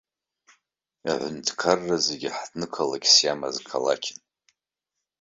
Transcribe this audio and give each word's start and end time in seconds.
Аҳәынҭқарра 1.11 1.97
зегьы 2.05 2.29
аҳҭнықалақьс 2.31 3.13
иамаз 3.23 3.55
қалақьын. 3.67 4.19